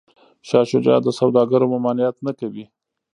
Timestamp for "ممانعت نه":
1.73-2.31